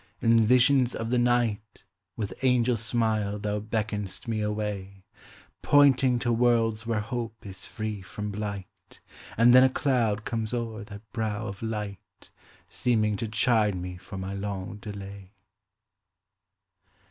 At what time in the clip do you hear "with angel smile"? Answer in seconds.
2.17-3.37